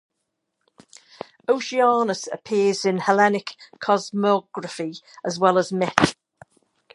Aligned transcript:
Oceanus 1.47 2.25
appears 2.33 2.85
in 2.85 2.97
Hellenic 3.01 3.55
cosmography 3.79 4.95
as 5.23 5.37
well 5.37 5.59
as 5.59 5.71
myth. 5.71 6.15